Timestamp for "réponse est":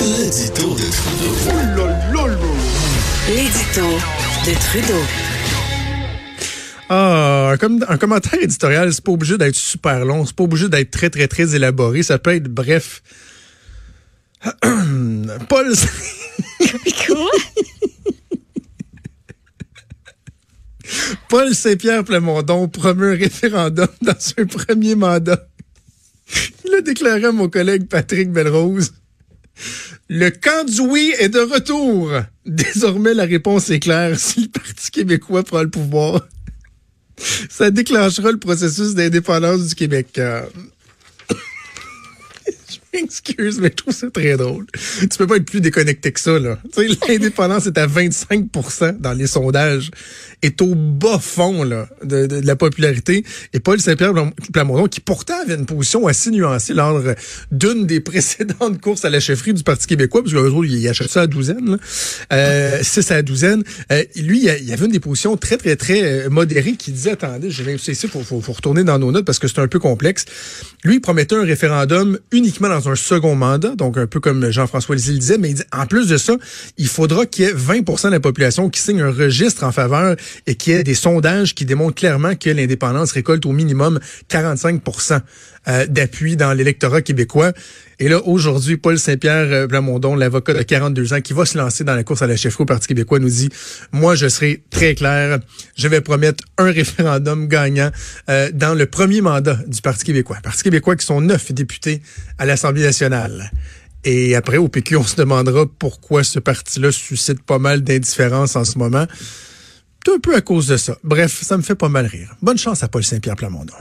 33.24-33.80